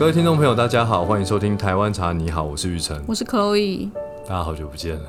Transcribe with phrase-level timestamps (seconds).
[0.00, 2.10] 各位听众朋友，大家好，欢迎收听台湾茶。
[2.10, 3.90] 你好，我是玉成，我是 Chloe。
[4.26, 5.04] 大家好久不见了，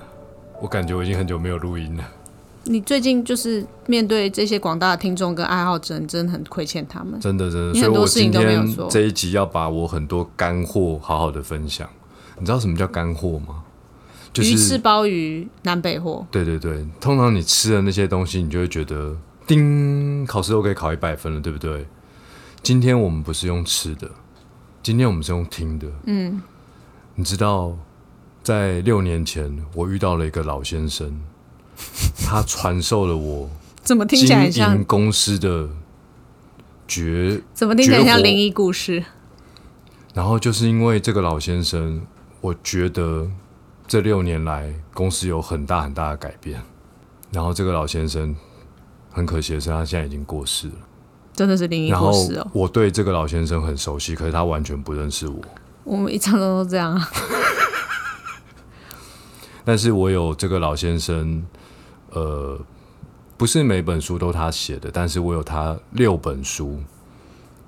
[0.61, 2.03] 我感觉我已经很久没有录音了。
[2.65, 7.17] 你最近就是面对这些广大的听众跟爱好者，你真的很亏欠他们。
[7.21, 11.89] 真的真的，所以我今很多事情都没有天做这一集要把我很多干货好好的分享。
[12.37, 13.63] 你知道什么叫干货吗？
[14.33, 19.15] 就鱼翅是鲍鱼南北货，对对对，通常你吃的那些东西，你就会觉得
[19.47, 21.87] 叮，考试都可以考一百分了，对不对？
[22.61, 24.11] 今天我们不是用吃的，
[24.83, 25.87] 今天我们是用听的。
[26.05, 26.41] 嗯，
[27.13, 27.77] 你知道，
[28.41, 31.21] 在六年前，我遇到了一个老先生，
[32.25, 33.49] 他传授了我
[33.83, 34.83] 怎么听经起来像？
[34.85, 35.69] 公司的
[36.87, 39.03] 绝怎么听起来像灵异故事？
[40.15, 42.01] 然后就是因为这个老先生，
[42.41, 43.29] 我觉得
[43.87, 46.59] 这六年来公司有很大很大的改变。
[47.31, 48.35] 然后这个老先生
[49.11, 50.73] 很可惜的是，他现在已经过世了。
[51.33, 52.47] 真的是灵异故事哦。
[52.53, 55.41] 我对这个老先生很熟悉，可是他完全不认识我。
[55.83, 57.09] 我们一常常都这样啊。
[59.63, 61.43] 但是我有这个老先生，
[62.09, 62.59] 呃，
[63.37, 66.79] 不是每本书都他写的，但是我有他六本书，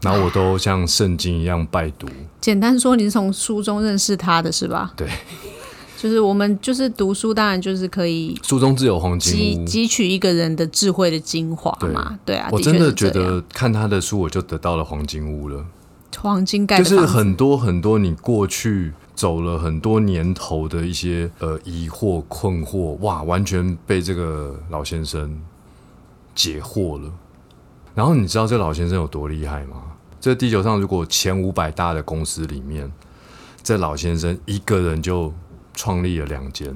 [0.02, 2.08] 然后我都像圣经一样拜读。
[2.41, 4.91] 简单说，你是从书中认识他的是吧？
[4.97, 5.08] 对，
[6.04, 9.66] 就是我们就是读书，当然就是可以书中自有黄金屋。
[9.66, 12.20] 汲取一个人的智慧的精华嘛。
[12.26, 15.66] 对啊，我真的觉得看他的书，我就得到了黄金屋了。
[16.18, 25.40] 黄金盖就是很多很多你过去走了很多年头的一些呃疑惑困惑，哇，完全被这个老先生
[26.36, 27.09] 解惑了。
[27.96, 29.78] 然后你知道这老先生有多厉害吗？
[30.20, 32.92] 这地球上如果前五百大的公司里面，
[33.64, 35.34] 这老先生一个人就
[35.74, 36.76] 创立了两间，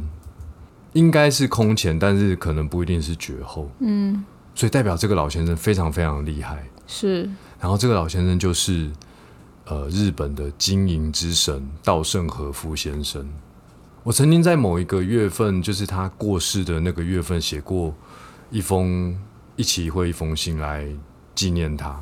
[0.93, 3.69] 应该是空前，但是可能不一定是绝后。
[3.79, 4.23] 嗯，
[4.55, 6.63] 所以代表这个老先生非常非常厉害。
[6.87, 8.89] 是然后这个老先生就是
[9.65, 13.27] 呃日本的经营之神稻盛和夫先生。
[14.03, 17.93] 我曾经在某一个月份，就是他过世的那个月份，写过
[18.49, 19.13] 一封
[19.57, 20.87] 一起一会一封信来
[21.35, 22.01] 纪念他。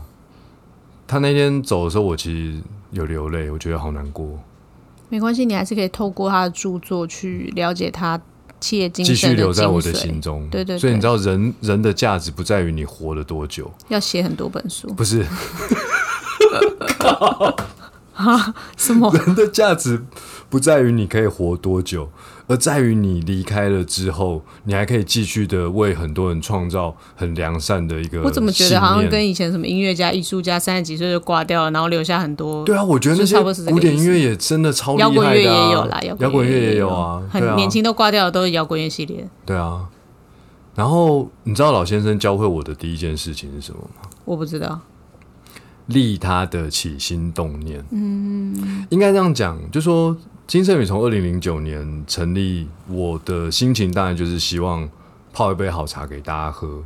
[1.07, 2.61] 他那天走的时候，我其实
[2.91, 4.39] 有流泪，我觉得好难过。
[5.09, 8.19] 没关系，你还是可以透过他的著作去了解他
[8.59, 10.47] 企业精继续留在我的心中。
[10.49, 10.79] 对对对。
[10.79, 14.87] 所以你知道人人的价值不在于你活了多久，要写很多本书。
[14.93, 15.25] 不是
[18.77, 19.11] 什么？
[19.13, 20.03] 人的价值
[20.49, 22.09] 不在于你可以活多久，
[22.47, 28.21] 而在于你离开了之后，你还可以继续的为很多人创造很良善的一个。
[28.21, 32.83] 我怎么觉得好像跟以前什么音乐家、艺术家三十几岁就挂掉了，然后留下很多对啊？
[32.83, 33.37] 我觉得那些
[33.69, 39.27] 古典音乐也真的超厉害的、啊，摇滚乐也有啦，摇滚乐也也有啊，很年轻都挂掉的都是摇滚乐系列。
[39.45, 39.87] 对啊。
[40.75, 44.09] 然后你知道老先生教会我的第一件事情是什么吗？
[44.25, 44.79] 我不知道，
[45.87, 47.83] 利他的起心动念。
[47.91, 50.15] 嗯，应该这样讲，就说
[50.47, 54.89] 金盛宇从二零零九年成立，我的心情当然就是希望
[55.33, 56.83] 泡一杯好茶给大家喝，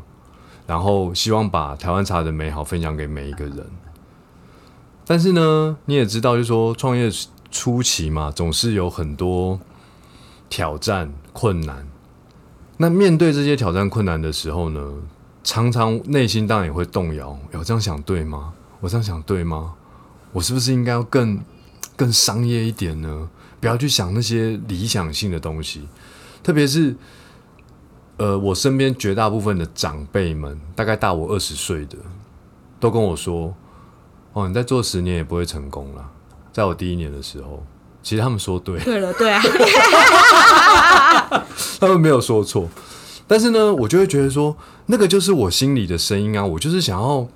[0.68, 3.66] 然后希望把台湾茶的美好分享给每一个人。
[5.06, 7.10] 但是呢，你也知道，就说创业
[7.50, 9.60] 初期嘛，总是有很多
[10.50, 11.88] 挑战困难。
[12.78, 14.94] 那面对这些挑战困难的时候呢，
[15.44, 17.38] 常常内心当然也会动摇。
[17.52, 18.54] 有这样想对吗？
[18.80, 19.74] 我这样想对吗？
[20.32, 21.40] 我是不是应该要更
[21.96, 23.30] 更商业一点呢？
[23.60, 25.88] 不要去想那些理想性的东西，
[26.42, 26.96] 特别是
[28.18, 31.98] 呃，我身边绝大部分的长辈们，大概大我二十岁的，
[32.80, 33.54] 都跟我说
[34.34, 36.10] ：“哦，你再做十年也不会成功了。”
[36.54, 37.64] 在我第一年的时候，
[38.02, 39.42] 其实他们说对，对了，对啊，
[41.80, 42.70] 他们没有说错，
[43.28, 47.28] 但是呢，我就会觉得说，那个就是我心里的声音啊，我就是想要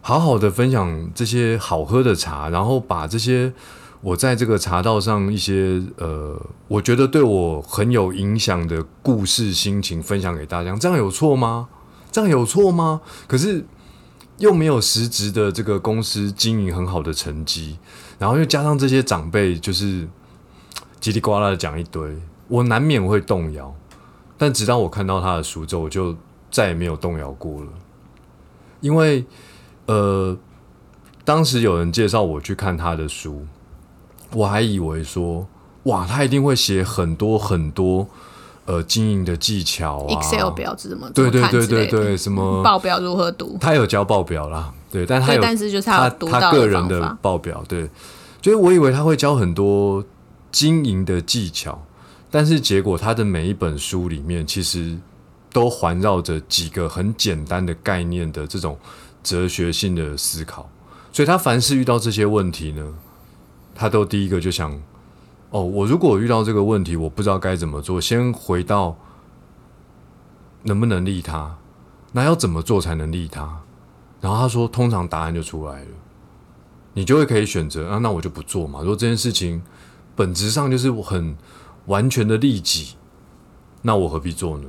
[0.00, 3.52] 好好的分享这些好喝的茶，然后把这些
[4.00, 11.68] 我在这个茶道上一些呃，我觉得对我很有影响的故事、心情分享给大家，这样有错吗？
[12.10, 13.00] 这样有错吗？
[13.26, 13.66] 可是
[14.38, 17.76] 又没有实质的这个公司经营很好的成绩，
[18.18, 20.08] 然后又加上这些长辈就是
[21.00, 23.74] 叽里呱啦的讲一堆，我难免会动摇。
[24.38, 26.16] 但直到我看到他的书之后，我就
[26.50, 27.68] 再也没有动摇过了。
[28.80, 29.26] 因为
[29.88, 30.36] 呃，
[31.24, 33.46] 当时有人介绍我去看他的书，
[34.32, 35.48] 我还以为说，
[35.84, 38.06] 哇，他一定会写很多很多
[38.66, 43.56] 呃经营的技巧啊 Excel 表子怎么对对对对对，什么报表如何读？
[43.58, 47.18] 他有教报表啦，对，但他对，有但是就是他读他到个人的。
[47.22, 47.88] 报表，对，
[48.42, 50.04] 所以我以为他会教很多
[50.52, 51.82] 经营的技巧，
[52.30, 54.98] 但是结果他的每一本书里面其实
[55.50, 58.78] 都环绕着几个很简单的概念的这种
[59.22, 60.70] 哲学性的思考，
[61.12, 62.94] 所以他凡是遇到这些问题呢，
[63.74, 64.80] 他都第一个就想，
[65.50, 68.96] 哦，我如果遇到这个问题，我不知道该怎么做，先回到
[70.62, 71.56] 能不能利他，
[72.12, 73.60] 那要怎么做才能利他？
[74.20, 75.90] 然后他说，通常答案就出来了，
[76.94, 78.80] 你就会可以选择啊，那我就不做嘛。
[78.80, 79.62] 如果这件事情
[80.16, 81.36] 本质上就是很
[81.86, 82.96] 完全的利己，
[83.82, 84.68] 那我何必做呢？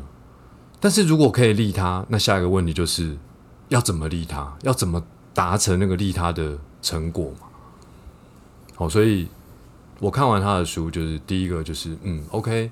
[0.79, 3.17] 但是如果可以利他，那下一个问题就是
[3.69, 7.47] 要怎么利他，要怎么达成那个利他的成果嘛？
[8.75, 9.27] 好，所以
[9.99, 12.71] 我看完他的书，就是第一个就是嗯，OK，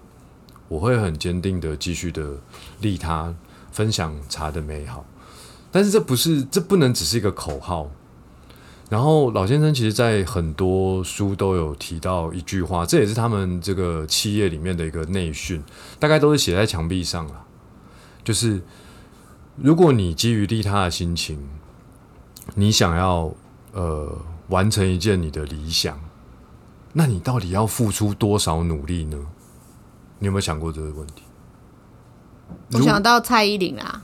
[0.67, 2.38] 我会很坚定的继续的
[2.81, 3.33] 利他，
[3.71, 5.05] 分享茶的美好。
[5.71, 7.89] 但是这不是，这不能只是一个口号。
[8.89, 15.61] 然后老先生其实在很多书都有提到一句话，这也是他们这个企业里面的一个内训，
[15.99, 17.44] 大概都是写在墙壁上了。
[18.23, 18.61] 就是
[19.57, 21.50] 如果你基于利他的心情，
[22.54, 23.33] 你想要
[23.74, 24.15] 呃
[24.50, 26.00] 完成一件你的理想，
[26.94, 29.18] 那你到底要付出多少努力呢？
[30.19, 31.24] 你有没有想过这个问题？
[32.74, 34.04] 我想到蔡依林啊，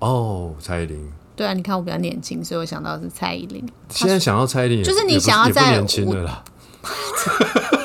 [0.00, 1.12] 哦，蔡依林。
[1.34, 3.64] 对啊，你看我比较年轻，所以我想到是蔡依林。
[3.88, 6.44] 现在想到蔡依林，就是你想要在年轻的啦，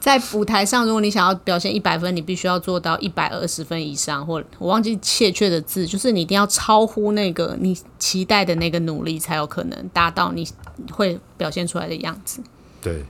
[0.00, 10.48] 在舞台上，如果你想要表现一百分，你必须要做到一百二十分以上，或我忘记切确的字，就是你一定要超乎那个你期待的那个努力，才有可能达到你
[10.90, 12.42] 会表现出来的样子。
[12.80, 13.04] 对，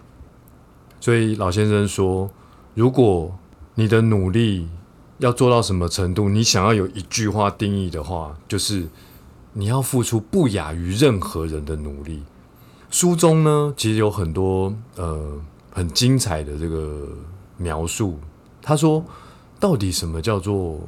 [1.00, 2.28] 所以老先生说，
[2.74, 3.38] 如果
[3.76, 4.68] 你的努力
[5.18, 8.88] 要做到什么程度，你想要有一句话定义的话，就是
[9.52, 12.24] 你要付出不亚于任何人的努力。
[12.90, 15.40] 书中呢，其实有很多呃
[15.70, 17.08] 很精彩的这个
[17.56, 18.18] 描述。
[18.62, 19.04] 他说，
[19.58, 20.80] 到底什么叫做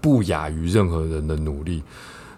[0.00, 1.82] 不亚于任何人的努力？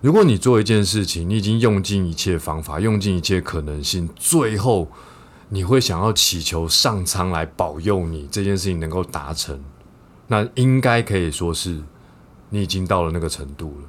[0.00, 4.88] 如果你做一件事情，你已经用尽一切方法，用尽一切可能性，最后
[5.48, 9.62] 你会想要祈求上苍来保佑你这件事情能够达成，
[10.28, 11.82] 那应该可以说是
[12.48, 13.88] 你已经到了那个程度了。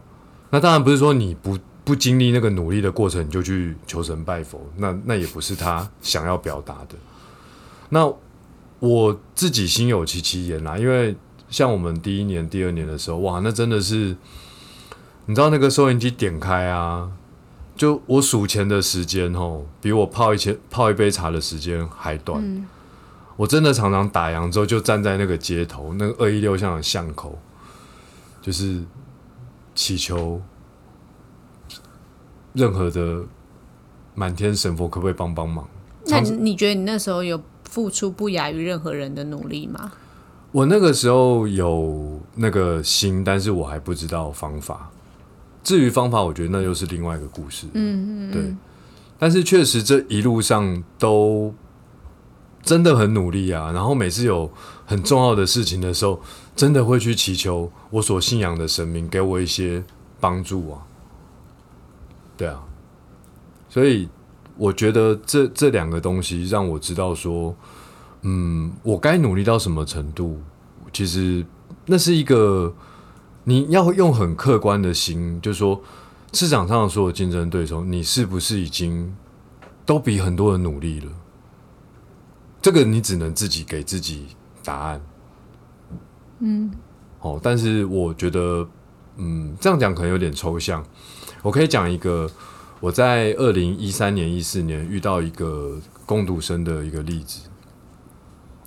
[0.49, 6.95] 那当然不是说你不不经历那个努力的过程，你就去求神拜佛，那那也不是他想要表达的。
[7.93, 8.11] 那
[8.79, 11.15] 我自己心有戚戚焉啦，因为
[11.49, 14.15] 像我们第一年、第二年的时候，哇，那真的是，
[15.25, 17.11] 你知道那个收音机点开啊，
[17.75, 22.65] 就我数钱的时间哦，比我泡一千泡一杯茶的时间还短。
[23.35, 27.37] 我真的常常打烊之后就站在那个街头，那个二一六巷的巷口，
[28.41, 28.81] 就是
[29.75, 30.41] 祈求
[32.53, 33.25] 任何的
[34.15, 35.67] 满天神佛可不可以帮帮忙？
[36.05, 37.41] 那你你觉得你那时候有
[37.71, 39.93] 付出不亚于任何人的努力吗？
[40.51, 44.91] 我那个时候有那个心，但是我还不知道方法。
[45.63, 47.67] 至于方法，我觉得那又是另外一个故事。
[47.71, 48.55] 嗯嗯，对。
[49.17, 51.53] 但是确实这一路上都
[52.61, 53.71] 真的很努力啊。
[53.71, 54.51] 然后每次有
[54.85, 56.19] 很重要的事情的时候，
[56.57, 59.81] 真的会去祈求我所信仰的神明给我一些
[60.19, 60.83] 帮助啊。
[62.35, 62.61] 对啊，
[63.69, 64.09] 所以
[64.61, 67.55] 我觉得这这两个东西让我知道说，
[68.21, 70.39] 嗯，我该努力到什么程度。
[70.93, 71.43] 其实
[71.87, 72.71] 那是一个
[73.43, 75.81] 你要用很客观的心，就是说
[76.31, 79.11] 市场上的所有竞争对手，你是不是已经
[79.83, 81.11] 都比很多人努力了？
[82.61, 84.27] 这个你只能自己给自己
[84.63, 85.01] 答案。
[86.37, 86.69] 嗯，
[87.21, 88.69] 哦，但是我觉得，
[89.15, 90.85] 嗯，这样讲可能有点抽象。
[91.41, 92.29] 我可以讲一个
[92.81, 97.47] 我在二零一三年、一四年遇到一个攻读生的一个例子，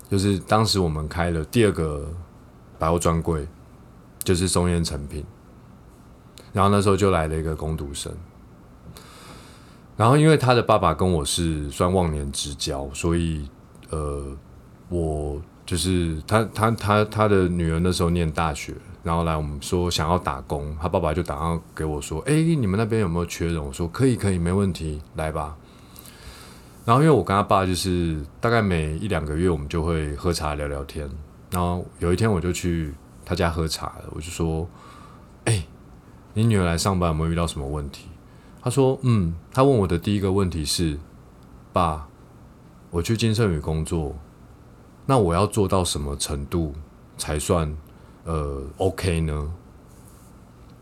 [0.09, 2.15] 就是当时我们开了第二个
[2.79, 3.45] 百货专柜，
[4.23, 5.25] 就是松烟成品，
[6.53, 8.15] 然后那时候就来了一个攻读生，
[9.97, 13.49] 然后因为他的爸爸跟我是算忘年之交，所以
[13.91, 14.25] 呃，
[14.89, 18.77] 我就是他他他他的女儿那时候念大学。
[19.05, 25.55] 然后来，我们说想要打工，他爸爸就打电话给我说：“哎，你们那边有没有缺人？”我说：“可以，可以，没问题，来吧。”
[26.87, 31.07] 然后因为我跟他爸就是大概每一两个月我们就会喝茶聊聊天。
[31.51, 32.95] 然后有一天我就去
[33.27, 34.67] 他家喝茶了，我就说
[35.45, 35.67] ：“哎，
[36.33, 38.09] 你女儿来上班有没有遇到什么问题？”
[38.65, 40.99] 他说：“嗯。”他问我的第一个问题是
[41.75, 42.09] ：“爸，
[42.91, 44.17] 我去金盛宇工作，
[45.05, 46.73] 那我要做到什么程度
[47.19, 47.71] 才算？”
[48.25, 49.53] 呃，OK 呢？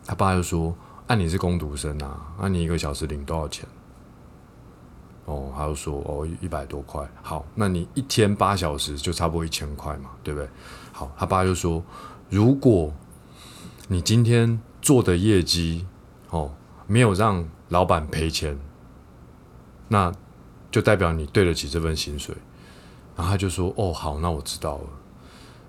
[0.05, 0.75] 他爸就说
[1.07, 3.67] ：“按你是工读生啊，那你一个小时领多少钱？”
[5.27, 10.49] 哦，他就说：“哦，一百多块。”好，那你一天八小时就差不多一千块嘛，对不对？
[10.93, 11.83] 好，他爸就说
[12.29, 12.93] ：“如果
[13.89, 15.87] 你今天做的业绩
[16.31, 16.53] 哦
[16.87, 18.59] 没有让老板赔钱，
[19.89, 20.13] 那
[20.71, 22.37] 就代表你对得起这份薪水。
[23.17, 24.85] 然后他就说：“哦，好，那我知道了。”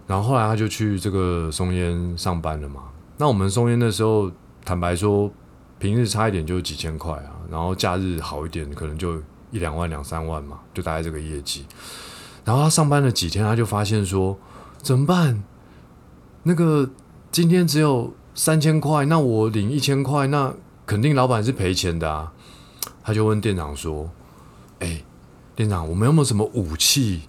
[0.08, 2.84] 然后后来他就去这个松烟上班了嘛。
[3.18, 4.32] 那我们松烟的时候，
[4.66, 5.32] 坦白说，
[5.80, 11.66] 平日差一点就几千块啊，然后假日好一点，可能就一两万、两三万嘛，就大概这个业绩。
[12.44, 14.38] 然后他上班了几天，他就发现说
[14.82, 15.44] ：“怎么办？
[16.44, 16.90] 那个
[17.32, 20.54] 今天只有三千块，那我领一千块，那
[20.86, 22.34] 肯定老板是赔钱的啊。”
[23.02, 24.10] 他就问店长说
[24.80, 25.04] ：“哎，
[25.56, 27.22] 店长，我们有没有什么武器，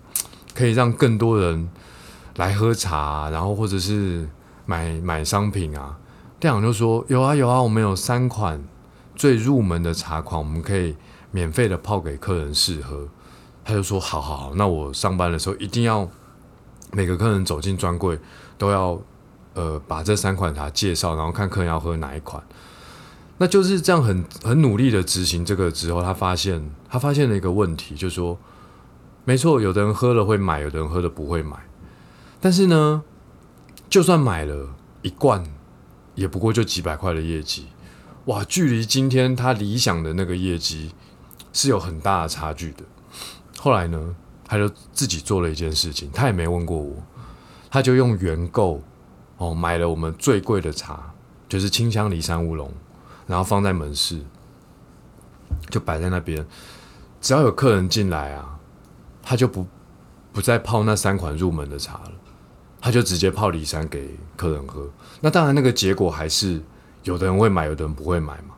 [0.54, 1.68] 可以让更多人
[2.36, 4.28] 来喝茶，然后或者是
[4.66, 5.98] 买买商品啊？”
[6.40, 8.62] 店长就说：“有啊有啊，我们有三款
[9.14, 10.94] 最入门的茶款，我们可以
[11.30, 13.08] 免费的泡给客人试喝。”
[13.64, 16.06] 他就说：“好好好，那我上班的时候一定要
[16.92, 18.18] 每个客人走进专柜
[18.58, 19.00] 都要
[19.54, 22.42] 呃把这三款茶介绍，然后看客人要喝哪一款。
[23.38, 28.38] 那就是这样很很努力的执行这个之后，他发现他发现了一个问题，就是说，
[29.24, 31.56] 没错，有的人喝了会买，有的人喝了不会买。
[32.44, 33.02] 但是呢，
[33.88, 34.68] 就算买了
[35.00, 35.42] 一罐，
[36.14, 37.68] 也不过就几百块的业绩，
[38.26, 40.92] 哇，距离今天他理想的那个业绩
[41.54, 42.84] 是有很大的差距的。”
[43.58, 46.94] 后来呢，他就自己做了一件事情，他也没问过我，
[47.70, 48.82] 他就用原购
[49.38, 51.14] 哦买了我们最贵的茶，
[51.48, 52.70] 就是清香梨山乌龙，
[53.26, 54.20] 然后放在门市，
[55.70, 56.46] 就摆在那边。
[57.22, 58.60] 只要有客人进来啊，
[59.22, 59.66] 他就不
[60.30, 62.12] 不再泡那三款入门的茶了，
[62.84, 64.86] 他就直接泡梨山给客人喝。
[65.22, 66.60] 那当然，那个结果还是
[67.04, 68.54] 有的人会买，有的人不会买嘛。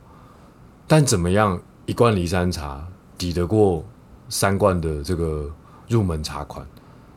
[0.88, 2.84] 但怎么样，一罐梨山茶
[3.16, 3.84] 抵得过？
[4.28, 5.48] 三罐的这个
[5.88, 6.66] 入门茶款，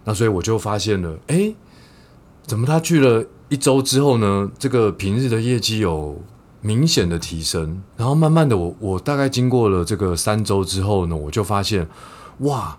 [0.04, 1.52] 那所以我就发现了，哎，
[2.44, 4.48] 怎么他去了一周之后呢？
[4.60, 6.22] 这个平日的业绩有
[6.62, 11.88] 明显的提升，然后慢慢的，我我大概经过了这个三周之后呢，我就发现，
[12.42, 12.78] 哇，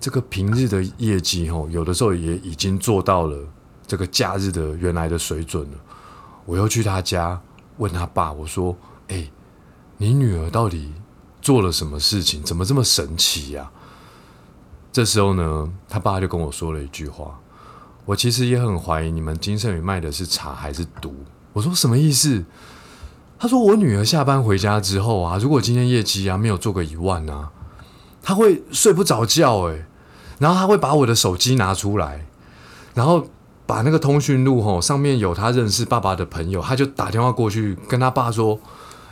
[0.00, 3.38] 这个平日的业绩吼，有的时候也已经做到了
[3.88, 5.78] 这个假日的原来的水准了。
[6.44, 7.40] 我又去他家
[7.78, 8.76] 问他爸，我说，
[9.08, 9.28] 哎，
[9.96, 10.92] 你女儿到底？
[11.40, 12.42] 做了什么事情？
[12.42, 13.70] 怎么这么神奇呀？
[14.92, 17.38] 这时候呢，他爸就跟我说了一句话
[18.04, 21.14] ：“我其实也很怀疑你们金盛宇卖的是茶还是毒。”
[21.54, 22.44] 我说：“什么意思？”
[23.38, 27.50] 他说：“我女儿下班回家之后啊，如果今天业绩啊没有做个一万啊，
[28.20, 29.86] 他会睡不着觉诶，
[30.40, 32.26] 然后他会把我的手机拿出来，
[32.94, 33.28] 然后
[33.68, 38.58] 把那个通讯录吼上面有他认识爸爸的朋友，他就打电话过去跟他爸说：‘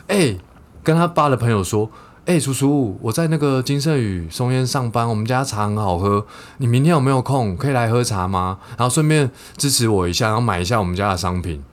[0.09, 0.35] 哎，
[0.81, 1.89] 跟他爸的朋友说。’”
[2.25, 6.25] 哎，叔叔，我在那个金盛宇松烟上班，我们家茶很好喝，
[6.57, 8.59] 你明天有没有空可以来喝茶吗？
[8.77, 11.63] 然后顺便支持我一下，然后买一下我们家的商品。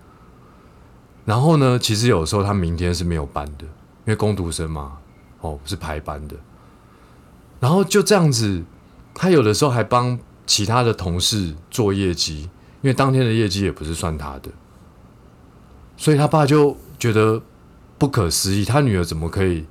[1.25, 4.99] 然后呢，其实有时候他明天是没有班的，因为工读生嘛，
[5.41, 6.37] 哦，是排班的。
[7.59, 8.63] 然后就这样子，
[9.13, 12.49] 他有的时候还帮其他的同事做业绩，
[12.85, 14.51] 因为当天的业绩也不是算他的，
[15.97, 17.41] 所以他爸就觉得
[17.97, 19.65] 不可思议，他女儿怎么可以？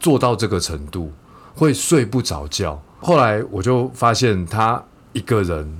[0.00, 1.12] 做到这个程度
[1.54, 2.82] 会睡不着觉。
[3.00, 5.78] 后来我就发现，他一个人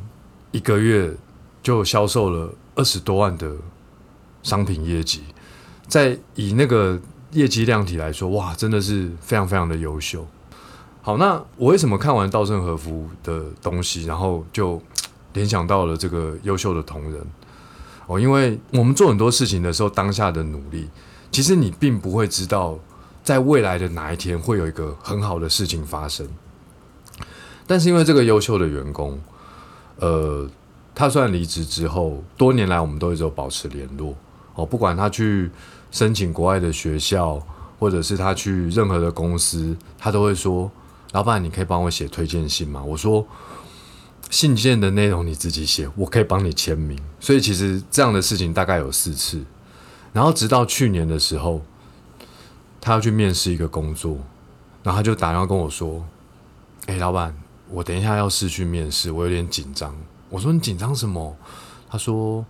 [0.50, 1.10] 一个月
[1.62, 3.50] 就销售了二十多万的
[4.42, 5.22] 商品业绩，
[5.88, 10.24] 在以那个业绩量体来说，哇，真的是非常非常的优秀。
[11.00, 14.80] 好，那我为什么看完稻盛和夫的东西，然后就
[15.32, 17.20] 联想到了这个优秀的同仁？
[18.06, 20.88] 哦，因为我们做很多事情的时候，当下的努力，
[21.30, 22.78] 其实你并不会知道。
[23.24, 26.26] 在未来的哪一天会有一个很好的事情发生，
[27.68, 29.16] 但是因为这个优秀的员工，
[30.00, 30.50] 呃，
[30.92, 34.16] 他虽然离职之后，多年来我们都一直有保持联络
[34.56, 35.48] 哦，不管他去
[35.92, 37.40] 申请国外的学校，
[37.78, 40.68] 或者是他去任何的公司，他都会说
[41.14, 43.24] ：“老板，你可以帮我写推荐信吗？”我说
[44.32, 49.44] ：“信件的内容你自己写，我可以帮你签名。”所以其实这样的事情大概有四次，
[50.12, 51.62] 然后直到去年的时候。
[52.84, 54.18] 他要去面试一个工作，
[54.82, 56.04] 然后他就打电话跟我说
[56.86, 57.32] ：“哎，老板，
[57.70, 59.94] 我等一下要试去面试，我有点紧张。”
[60.28, 61.36] 我说：“你紧张什么？”
[61.88, 62.44] 他说：“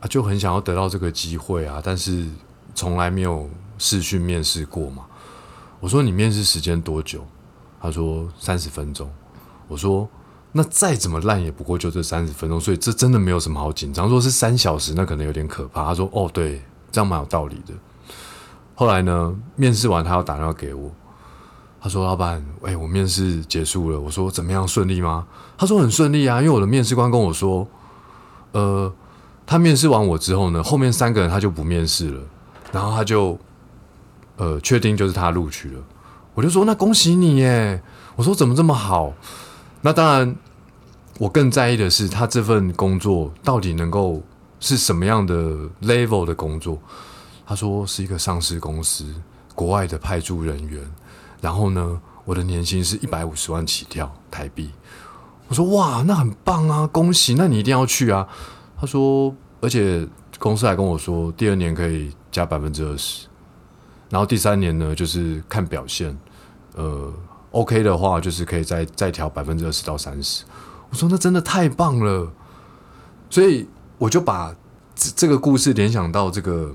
[0.00, 2.24] 啊，就很想要得到这个机会啊，但是
[2.74, 5.04] 从来没有试去面试过嘛。”
[5.78, 7.22] 我说：“你面试时间多久？”
[7.78, 9.12] 他说：“三十分钟。”
[9.68, 10.08] 我说
[10.56, 14.06] ：“那再怎么烂也不过就这三十分钟，所以这真的没有什么好紧张。
[14.06, 17.74] 如果是三小时，那可能有点可怕。”他说：“哦，对，这样蛮有道理的。”
[18.74, 19.34] 后来呢？
[19.54, 20.90] 面试完，他要打电话给我。
[21.80, 24.66] 他说：“老板，哎，我面试结束了。”我说：“怎么样？
[24.66, 27.66] 顺利吗？”他说：“很顺利啊，因为我的面试官跟我说，
[28.52, 28.92] 呃，
[29.46, 32.20] 他面试完我之后呢，后面三个人他就不面试了，
[32.72, 33.38] 然后他就
[34.36, 35.80] 呃确定就是他录取了。”
[36.34, 37.80] 我就说：“那恭喜你耶！”
[38.16, 39.12] 我说：“怎么这么好？”
[39.80, 40.36] 那当然，
[41.18, 44.22] 我更在意的是他这份工作到底能够
[44.60, 45.34] 是什么样的
[45.82, 46.78] level 的工作。
[47.46, 49.06] 他说是一个上市公司，
[49.54, 50.82] 国外的派驻人员，
[51.40, 54.70] 然后呢，我的年薪是一百五十万起跳台币。
[55.48, 57.34] 我说哇，那很棒啊，恭喜！
[57.34, 58.26] 那你一定要去啊。
[58.78, 60.06] 他说，而且
[60.38, 63.28] 公司还跟我说，第二年可以加百分之二十，
[64.10, 66.18] 然后第三年呢，就是看表现，
[66.74, 67.12] 呃
[67.52, 70.44] ，OK 的话，就是可以再再调百分之二十到三十。
[70.96, 72.32] 我说那真的太棒了，
[73.28, 74.56] 所以我就把
[74.94, 76.74] 这这个故事联想到这个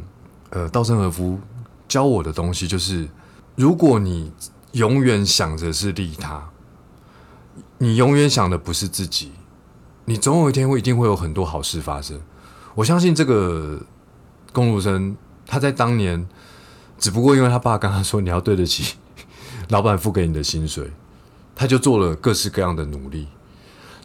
[0.51, 1.39] 呃稻盛和夫
[1.87, 3.09] 教我的东西，就是
[3.55, 4.31] 如果你
[4.73, 6.47] 永远想着是利他，
[7.79, 9.31] 你永远想的不是自己，
[10.05, 12.21] 你总有一天会一定会有很多好事发生。
[12.75, 13.81] 我相信这个
[14.53, 16.29] 公路生他在当年，
[16.99, 18.97] 只不过因为他爸跟他说你要对得起
[19.69, 20.91] 老板付给你的薪水，
[21.55, 23.27] 他就做了各式各样的努力。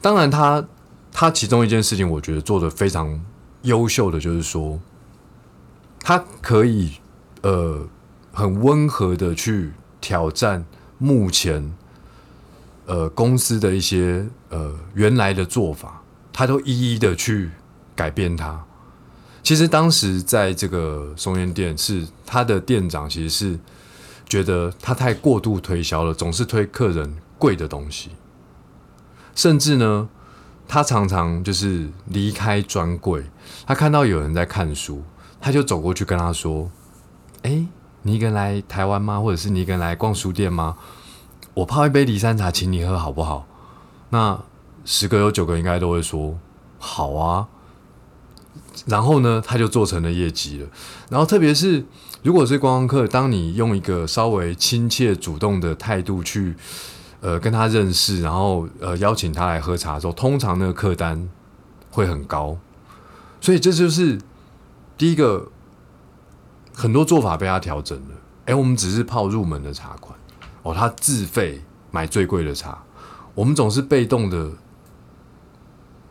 [0.01, 0.65] 当然，他
[1.13, 3.21] 他其中一件事情，我觉得做的非常
[3.63, 4.79] 优秀的，就是说，
[6.01, 6.93] 他可以
[7.43, 7.89] 呃
[8.33, 10.65] 很温和的去挑战
[10.99, 11.75] 目前
[12.87, 17.51] 呃公司的一些呃原来的做法，他都一一的去
[17.95, 18.63] 改变它。
[19.43, 23.59] 其实当时在这个松烟店，是他的店长其实是
[24.29, 28.11] 觉得他太过度推销了，总是推客人贵的东西。
[29.37, 30.09] 甚至呢，
[30.67, 33.23] 他常常就是离开专柜，
[33.67, 35.05] 他看到有人在看书，
[35.39, 36.71] 他就走过去跟他说
[37.45, 37.67] ：“哎，
[38.01, 39.21] 你一个人来台湾吗？
[39.21, 40.79] 或者是你一个人来逛书店吗？
[41.53, 43.47] 我泡一杯梨山茶请你喝好不好？”
[44.09, 44.43] 那
[44.87, 46.39] 十个有九个应该都会说
[46.81, 47.49] ：“好啊。”
[48.87, 50.69] 然后呢，他就做成了业绩了。
[51.11, 51.85] 然后特别是
[52.23, 56.57] 如果是观光客，当你用一个稍微亲切主动的态度去。
[57.27, 61.29] 呃，跟他认识，然后呃邀请他来喝茶的时候，通常那个客单
[61.91, 62.57] 会很高，
[63.41, 64.17] 所以这就是
[64.97, 65.51] 第一个
[66.73, 68.15] 很多做法被他调整了。
[68.45, 70.17] 哎，我们只是泡入门的茶款，
[70.63, 72.81] 哦，他自费买最贵的茶，
[73.35, 74.53] 我们总是被动的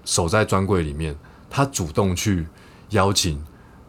[0.03, 1.15] 守在专柜里面，
[1.49, 2.45] 他主动去
[2.89, 3.41] 邀请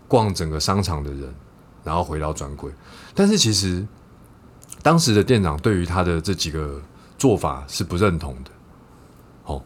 [0.06, 1.34] 逛整个商场的人，
[1.82, 2.70] 然后回到专柜。
[3.16, 3.84] 但是其实
[4.80, 6.80] 当时的店长对于他的这几个。
[7.18, 8.50] 做法是不认同的，
[9.44, 9.62] 哦，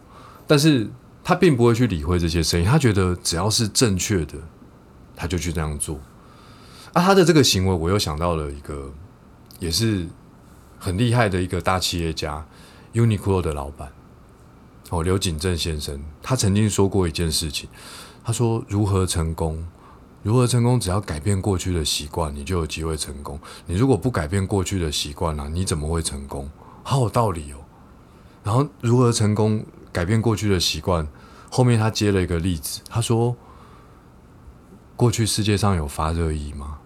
[0.47, 0.89] 但是
[1.23, 4.35] 他并不会去理会这些声音，他觉得只要是正确的，
[5.17, 5.99] 他就去这样做。
[6.93, 8.93] 啊，他的这个行为，我又想到了一个
[9.59, 10.07] 也是
[10.79, 12.45] 很厉害的一个大企业家
[12.95, 13.93] ，Uniqlo 的老板，
[14.91, 17.69] 哦，刘景正先生，他曾经说过一件事情，
[18.25, 19.65] 他说：如何成功？
[20.23, 20.79] 如何成功？
[20.79, 23.41] 只要改变过去的习惯，你就有机会成功。
[23.67, 26.51] 你如果不改变过去的习惯呢，你怎么会成功？
[26.83, 27.57] 好有道理哦。
[28.43, 31.07] 然后如何成功改变过去的习惯？
[31.51, 33.37] 后面他接了一个例子，他说
[34.97, 36.79] ：“过去世界上有发热衣吗？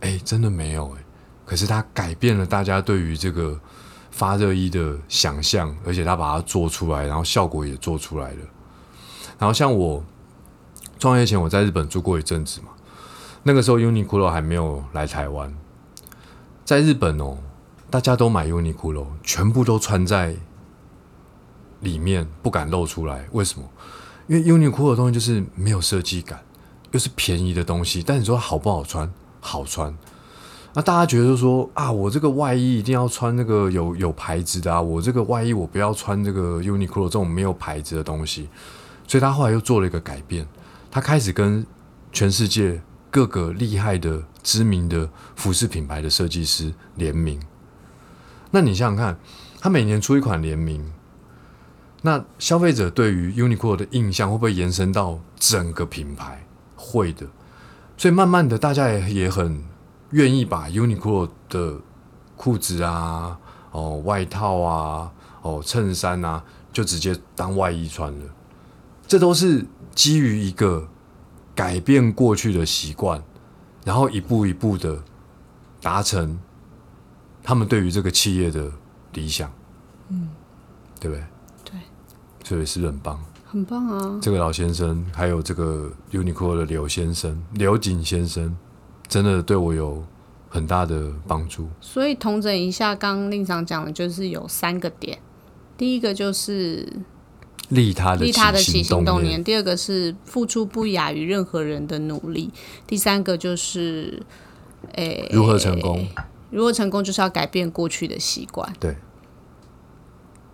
[0.00, 1.04] 哎，真的没有哎。
[1.46, 3.58] 可是他改变了大家对于这个
[4.10, 8.46] 发热衣的想象，而且他把它做出来，然后效果也做出来了。
[9.38, 10.04] 然后像我
[10.98, 12.68] 创业前，我在日本住过一阵子嘛，
[13.42, 15.52] 那个时候 Uniqlo 还没有来台湾，
[16.64, 17.38] 在日本哦。”
[17.90, 20.36] 大家都买 Uniqlo，全部都穿在
[21.80, 23.26] 里面，不敢露出来。
[23.32, 23.68] 为什么？
[24.28, 26.40] 因为 Uniqlo 的东西就是没有设计感，
[26.92, 28.00] 又是便宜的东西。
[28.00, 29.12] 但你说好不好穿？
[29.40, 29.92] 好穿。
[30.72, 38.48] 那大家觉得说啊，我这个外衣一定要穿那个有有牌子的啊，我这个外衣我不要穿这个 Uniqlo 这种没有牌子的东西。
[39.08, 40.46] 所以他后来又做了一个改变，
[40.92, 41.66] 他开始跟
[42.12, 47.40] 全世界各个厉害的知名的服饰品牌的设计师联名。
[48.52, 49.18] 那你想想看，
[49.60, 50.92] 他每年出一款联名，
[52.02, 56.44] 那消费者对于 Uniqlo 的印象会不会延伸到整个品牌？
[56.74, 57.26] 会的，
[57.96, 59.62] 所以慢慢的，大家也也很
[60.10, 61.78] 愿意把 Uniqlo 的
[62.36, 63.38] 裤子啊、
[63.70, 68.24] 哦外套啊、哦衬衫啊，就直接当外衣穿了。
[69.06, 70.88] 这都是基于一个
[71.54, 73.22] 改变过去的习惯，
[73.84, 75.02] 然后一步一步的
[75.80, 76.40] 达成。
[77.42, 78.70] 他们对于这个企业的
[79.14, 79.52] 理想，
[80.08, 80.28] 嗯，
[81.00, 81.24] 对不对？
[81.64, 81.80] 对，
[82.44, 84.18] 所以是很棒，很棒啊！
[84.22, 88.56] 这个老先生，还有这个 Uniqlo 的刘先生、刘景先生，
[89.08, 90.04] 真的对我有
[90.48, 91.68] 很大的帮助。
[91.80, 95.18] 所以，统整一下，刚刚令长讲的，就是有三个点：
[95.76, 96.86] 第一个就是
[97.70, 102.50] 利他的利他的起心动念；第二个是付出不亚于任何人的努力；
[102.86, 104.22] 第三个就是，
[104.92, 106.06] 诶，如何成功？
[106.50, 108.72] 如果成功，就是要改变过去的习惯。
[108.78, 108.96] 对。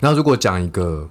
[0.01, 1.09] 那如果讲一个，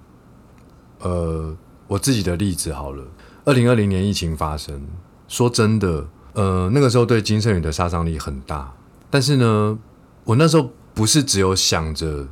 [1.00, 3.04] 呃，我自己的例子好了。
[3.46, 4.88] 二零二零年疫情发生，
[5.28, 8.74] 说真的，呃，那个时候对金圣宇的杀伤力很大。
[9.10, 9.78] 但是呢，
[10.24, 12.28] 我那时候不是只有想着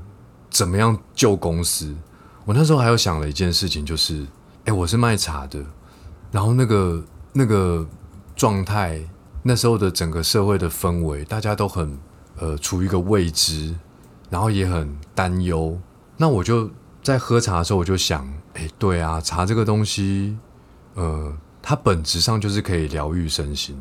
[0.50, 1.96] 怎么样救公司，
[2.46, 4.26] 我那时候还有想了一件事情，就是，
[4.66, 5.64] 哎，我是卖茶的，
[6.32, 7.88] 然后那个那个
[8.36, 9.02] 状态，
[9.44, 11.98] 那时候的整个社会的氛围，大家都很
[12.38, 13.74] 呃处于一个未知，
[14.30, 15.80] 然后也很担忧。
[16.18, 16.70] 那我就
[17.02, 20.38] 在喝茶的时候，我就想，哎，对啊，茶这个东西。
[20.96, 23.76] 呃，它本质上就是可以疗愈身心。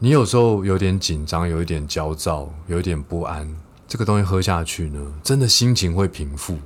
[0.00, 3.48] 你有时候有点紧张，有一点焦躁，有一点不安，
[3.86, 6.58] 这个东西喝下去呢，真的心情会平复。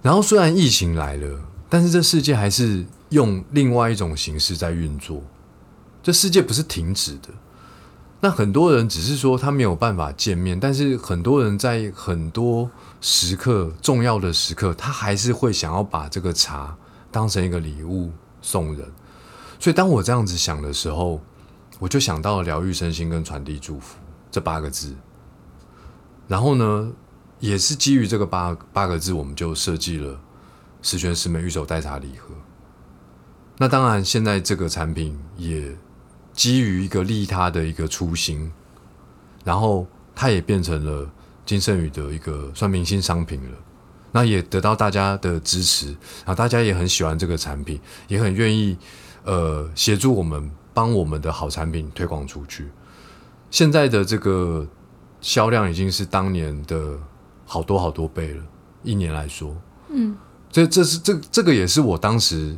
[0.00, 5.20] 然后虽然疫情来了，但是这世界还是用另外一种形式在运作。
[6.02, 7.28] 这世界不是停止的。
[8.22, 16.76] 那很多人只是说他没有办法见面，但是很多人在很多时刻、重要的时刻，他还是会想要把这个茶
[17.10, 18.86] 当成一个礼物送人。
[19.58, 21.20] 所以，当我这样子想的时候，
[21.78, 23.96] 我就想到了疗愈身心跟传递祝福
[24.30, 24.94] 这八个字。
[26.28, 26.92] 然后呢，
[27.38, 30.20] 也是基于这个八八个字，我们就设计了
[30.82, 32.34] 十全十美玉手代茶礼盒。
[33.56, 35.74] 那当然，现在这个产品也
[36.40, 38.50] 基于一个利他的一个初心，
[39.44, 41.06] 然后它也变成了
[41.44, 43.58] 金圣宇的一个算明星商品了。
[44.10, 45.88] 那也得到大家的支持，
[46.24, 48.78] 然后大家也很喜欢这个产品，也很愿意。
[49.24, 52.70] 呃，协助我们帮我们的好产品推广出去。
[53.50, 54.66] 现在的这个
[55.20, 56.98] 销量已经是当年的
[57.44, 58.42] 好多好多倍了。
[58.82, 59.54] 一年来说，
[59.90, 60.16] 嗯，
[60.50, 62.56] 这这是这这个也是我当时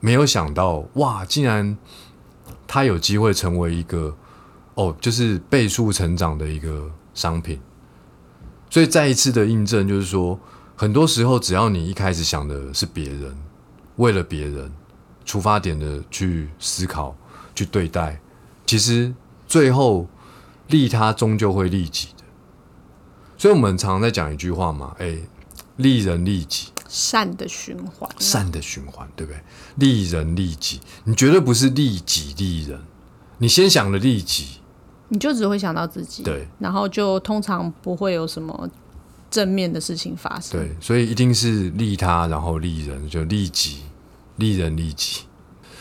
[0.00, 1.78] 没有想到，哇，竟然
[2.72, 4.16] 它有机会成为一个
[4.76, 7.60] 哦，就是倍数成长的一个商品。
[8.70, 10.38] 所以再一次的印证，就是说，
[10.76, 13.36] 很多时候只要你一开始想的是别人，
[13.96, 14.72] 为了别人。
[15.22, 17.14] 出发点的去思考、
[17.54, 18.20] 去对待，
[18.66, 19.14] 其实
[19.46, 20.08] 最后
[20.68, 22.24] 利他终究会利己的。
[23.36, 25.18] 所以，我们常常在讲一句话嘛，哎，
[25.76, 29.40] 利人利己，善的循环，善的循环，对不对？
[29.76, 32.80] 利人利己，你绝对不是利己利人，
[33.38, 34.58] 你先想了利己，
[35.08, 38.68] 你就只会想到自己，对，然后就通常不会有什么
[39.30, 43.82] 正面的事情发生，对，所以一定是利他，然后利人，就利己。
[44.36, 45.24] 利人利己，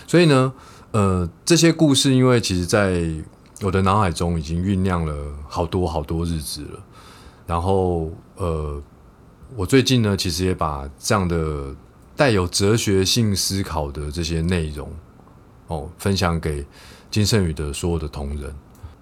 [0.06, 0.52] 所以呢，
[0.92, 3.10] 呃，这些故事，因为其实在
[3.62, 5.16] 我的脑海中已经酝酿了
[5.48, 6.80] 好多好多日子了。
[7.48, 8.84] 然后，呃，
[9.56, 11.76] 我最近呢，其实也把这样的
[12.16, 14.90] 带有哲学性思考的这些内容，
[15.68, 16.66] 哦，分享给
[17.10, 18.54] 金圣宇的所有的同仁。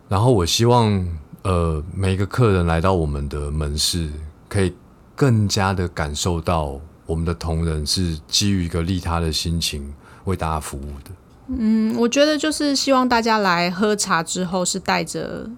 [0.09, 1.07] 然后，我希望，
[1.43, 4.09] 呃，每一个客人来到我们的门市，
[4.47, 4.73] 可以
[5.15, 6.79] 更加的感受到。
[7.05, 9.93] 我们的同仁是基于一个利他的心情
[10.25, 11.11] 为大家服务的。
[11.47, 15.49] 嗯，我觉得就是希望大家来喝茶之后是带着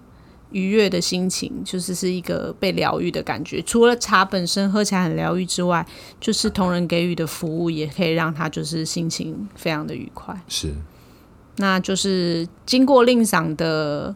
[0.50, 3.62] 愉悦的心情，就是是一个被疗愈的感觉。
[3.62, 5.86] 除了茶本身喝起来很疗愈之外，
[6.20, 10.38] 就是同仁给予的服务也可以让他就是心情非常的愉快。
[10.48, 10.72] 是，
[11.56, 14.14] 那就是经过令赏的。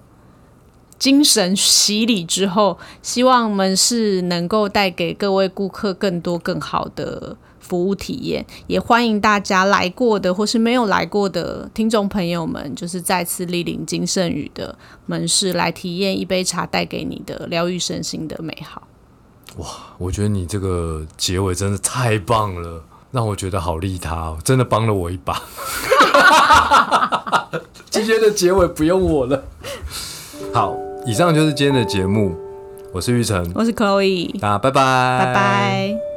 [1.04, 8.46] 精神洗礼之后，希望门市能够带给各位顾客更多更好的服务体验。
[8.68, 18.84] 也欢迎大家来过的或是没有来过的听众朋友们，就是再次莅临金盛宇的门市来体验一杯茶带给你的疗愈身心的美好。
[19.58, 19.66] 哇，
[19.98, 25.38] 我觉得你这个结尾真的太棒了，让我觉得好利他哦，真的帮了我一把。
[27.90, 29.44] 今天的结尾不用我了，
[30.54, 30.74] 好。
[31.06, 32.34] 以上就是今天的节目，
[32.92, 34.80] 我是玉成，我是 Chloe，那拜拜，
[35.24, 36.13] 拜拜。